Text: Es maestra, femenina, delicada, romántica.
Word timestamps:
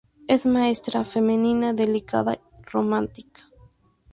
Es 0.27 0.47
maestra, 0.47 1.03
femenina, 1.05 1.73
delicada, 1.73 2.39
romántica. 2.71 3.43